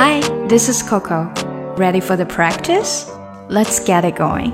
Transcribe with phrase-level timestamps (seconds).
[0.00, 1.28] Hi, this is Coco.
[1.76, 3.10] Ready for the practice?
[3.50, 4.52] Let's get it going.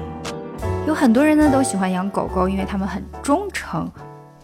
[0.86, 3.92] 有很多人呢都喜欢养狗狗，因为它们很忠诚。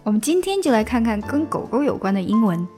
[0.02, 2.68] 我们今天就来看看跟狗狗有关的英文。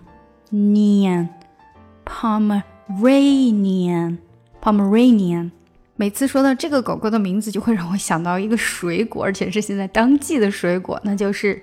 [0.51, 1.29] Nian
[2.05, 4.19] Pomeranian
[4.61, 5.49] Pomeranian。
[5.99, 11.61] 每次说到这个狗狗的名字，就会让我想到一个水果，而且是现在当季的水果，那就是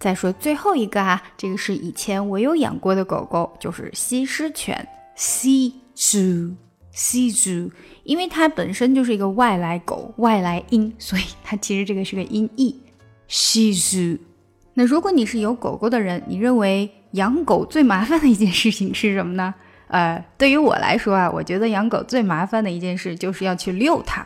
[0.00, 6.54] 再说最后一个啊，这个是以前我有养过的狗狗，就是西施犬 Shih Tzu。
[6.95, 7.71] 西猪，
[8.03, 12.79] 因为它本身就是一个外来狗，外来音，所以它其实这个是个音译。
[13.27, 14.17] 西猪。
[14.73, 19.53] 那如果你是有狗狗的人，你认为养狗最麻烦的一件事情是什么呢？
[19.87, 24.25] 呃，对于我来说啊，我觉得养狗最麻烦的一件事就是要去遛它，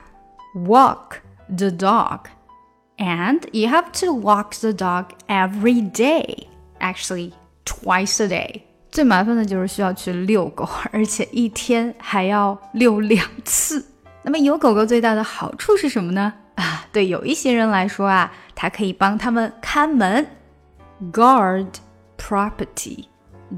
[0.68, 7.32] walk the dog，and you have to walk the dog every day，actually
[7.66, 8.62] twice a day。
[8.91, 13.85] 最麻烦的就是需要去遛狗， 而且一天还要遛两次。
[14.23, 16.33] 那么有狗狗最大的好处是什么呢？
[16.57, 20.27] 啊，对有一些人来说啊，它可以帮他们看门
[21.13, 21.67] ，guard
[22.19, 23.05] property。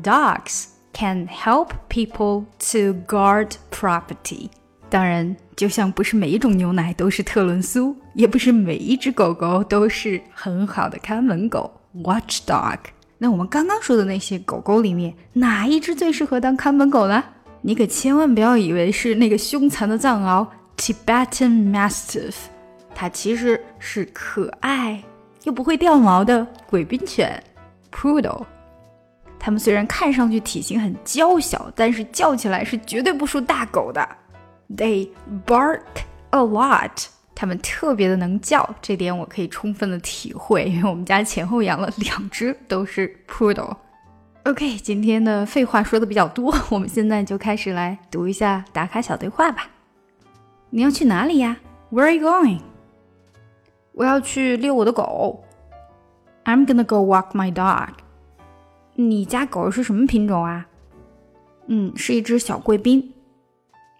[0.02, 4.48] Dogs can help people to guard property。
[4.88, 12.78] 当然，就像不是每一种牛奶都是特仑苏，也不是每一只狗狗都是很好的看门狗，watchdog。
[13.22, 17.22] 那我们刚刚说的那些狗狗里面，哪一只最适合当看门狗呢？
[17.60, 20.44] 你可千万不要以为是那个凶残的藏獒
[20.76, 22.34] Tibetan Mastiff，
[22.92, 25.00] 它其实是可爱
[25.44, 27.40] 又不会掉毛的贵宾犬
[27.92, 28.42] Poodle。
[29.38, 34.04] 它们虽然看上去体型很娇小，但是叫起来是绝对不输大狗的。
[34.76, 35.08] They
[35.46, 35.82] bark
[36.30, 37.06] a lot.
[37.34, 43.76] 它们特别的能叫，这点我可以充分的体会， 因为我们家前后养了两只都是 poodle。
[44.44, 49.68] OK，今天的废话说的比较多， 我们现在就开始来读一下打卡小对话吧。
[50.70, 51.58] 你要去哪里呀
[51.90, 52.60] ？Where are you going？
[53.92, 55.44] 我要去遛我的狗。
[56.44, 57.90] I'm gonna go walk my dog。
[58.94, 60.66] 你家狗是什么品种啊？
[61.66, 63.14] 嗯，是一只小贵宾。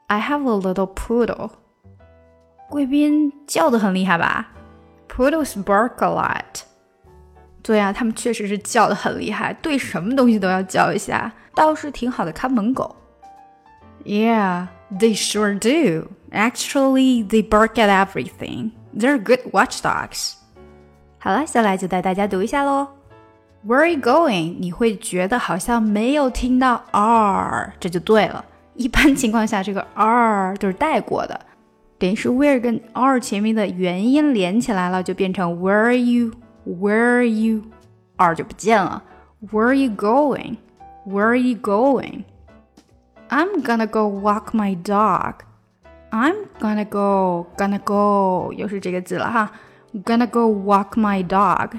[0.08, 1.50] I have a little poodle。
[2.72, 4.48] 贵宾叫的很厉害吧
[5.06, 6.62] ？Poodles bark a lot。
[7.62, 12.96] 对呀，他们确实是叫的很厉害，对什么东西都要叫一下，倒是挺好的看门狗。
[14.06, 16.08] Yeah, they sure do.
[16.32, 18.70] Actually, they bark at everything.
[18.96, 20.36] They're good watchdogs.
[21.18, 22.88] 好了，下来就带大家读一下喽。
[23.66, 24.56] Where are you going？
[24.58, 28.42] 你会觉得好像没有听到 r，这就对了。
[28.76, 31.38] 一般情况下，这个 r 都是带过的。
[32.01, 39.03] 等于是 where 跟 are 前面的元音连起来了，就变成 where are you，where are you，are 就不见了。
[39.51, 40.57] Where are you going?
[41.05, 42.23] Where are you going?
[43.29, 45.35] I'm gonna go walk my dog.
[46.11, 49.51] I'm gonna go, gonna go，又是这个字了哈。
[50.05, 51.71] Gonna go walk my dog。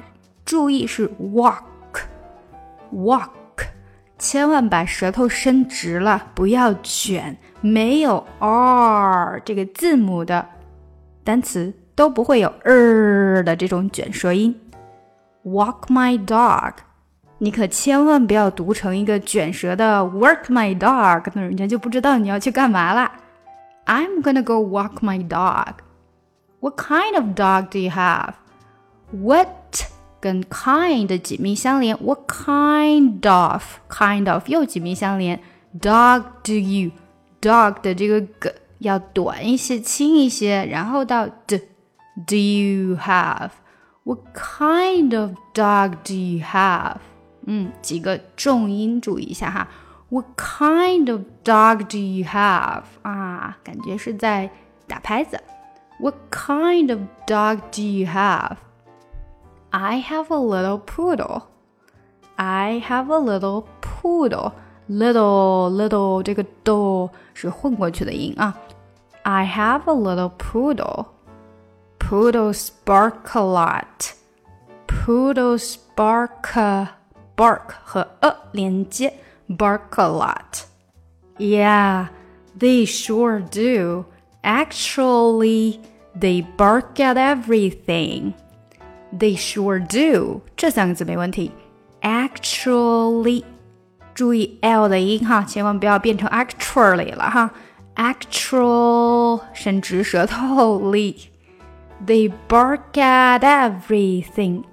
[0.44, 3.30] 注意是 walk，walk。
[4.23, 7.35] 千万把舌头伸直了，不要卷。
[7.59, 10.47] 没有 r 这个字母的
[11.25, 14.57] 单词都不会有 r 的这种卷舌音。
[15.43, 16.75] Walk my dog，
[17.39, 23.11] 你可千万不要读成一个卷舌的 work my dog，那人家就不知道你要去干嘛啦。
[23.85, 25.73] I'm gonna go walk my dog.
[26.61, 28.35] What kind of dog do you have?
[29.11, 29.49] What
[30.22, 35.40] 跟 kind 紧密相连，What kind of kind of 又紧密相连。
[35.80, 36.90] Dog do you
[37.40, 41.58] dog 的这个 g 要短一些，轻一些，然后到 d
[42.26, 43.50] do you have
[44.04, 46.96] What kind of dog do you have？
[47.46, 49.68] 嗯，几个重音注意一下哈。
[50.08, 52.84] What kind of dog do you have？
[53.02, 54.50] 啊，感觉是在
[54.86, 55.38] 打拍子。
[56.00, 58.56] What kind of dog do you have?
[59.72, 61.42] I have a little poodle.
[62.36, 64.52] I have a little poodle.
[64.88, 68.56] Little little 这个 do 是混过去的音啊。
[69.22, 71.06] I have a little poodle.
[71.98, 74.12] Poodles bark a lot.
[74.86, 76.54] Poodles bark
[77.36, 79.12] bark 和 a 连接，
[79.48, 80.64] bark a lot.
[81.38, 82.08] Yeah,
[82.58, 84.06] they sure do.
[84.42, 85.80] Actually,
[86.18, 88.32] they bark at everything.
[89.18, 90.42] They sure do.
[90.56, 91.50] 这三个字没问题。
[92.02, 93.44] Actually，
[94.14, 97.50] 注意 l 的音哈，千万不要变成 actually 了哈。
[97.96, 101.16] Actual 伸直舌头力。
[102.06, 104.64] They bark at everything.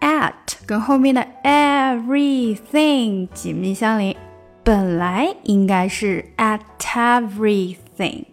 [0.00, 0.34] At
[0.66, 4.14] 跟后面的 everything 紧密相连，
[4.62, 8.24] 本来应该是 at everything。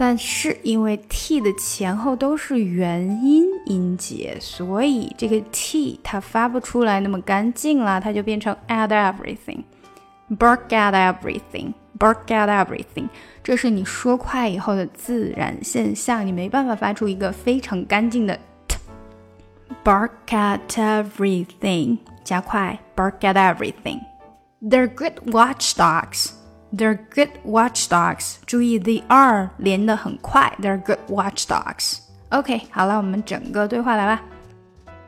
[0.00, 13.08] 但是因为 t 的前后都是元音音节，所以这个 t 它发不出来那么干净了，它就变成 at everything，bark at everything，bark at everything。
[13.42, 18.38] 这是你说快以后的自然现象，你没办法发出一个非常干净的
[18.68, 26.32] t，bark at everything，加快，bark at everything。They're good watchdogs。
[26.76, 28.36] They're good watchdogs.
[28.44, 30.52] 注意 the are 连得很快。
[30.60, 31.98] They're good watchdogs.
[32.30, 34.22] OK，好了，我们整个对话来吧。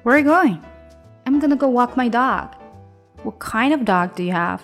[0.05, 0.59] Where are you going?
[1.25, 2.51] I'm gonna go walk my dog.
[3.25, 4.61] What kind of dog do you have?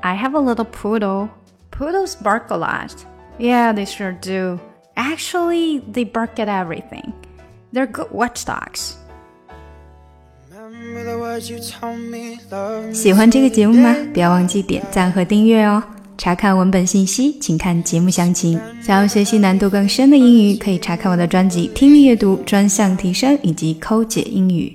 [0.00, 1.28] I have a little poodle.
[1.70, 2.92] Poodles bark a lot.
[3.38, 4.58] Yeah, they sure do.
[4.96, 7.12] Actually, they bark at everything.
[7.72, 8.94] They're good watchdogs.
[12.92, 13.94] 喜欢这个节目吗？
[14.12, 15.82] 不要忘记点赞和订阅哦。
[16.19, 18.59] 查看文本信息，请看节目详情。
[18.83, 24.67] 想要学习难度更深的英语，可以查看我的专辑《听力阅读专项提升》以及《抠解英语》。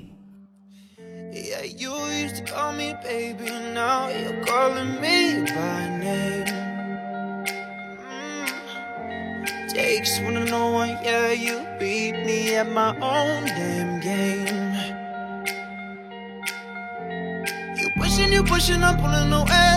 [17.96, 19.73] Pushing you, pushing, I'm pulling away,